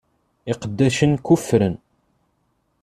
Iqeddacen 0.51 1.13
kuffren. 1.25 1.75